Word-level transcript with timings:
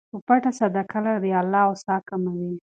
په 0.13 0.17
پټه 0.27 0.51
صدقه 0.59 0.99
د 1.23 1.25
الله 1.41 1.63
غصه 1.71 1.95
کموي. 2.07 2.53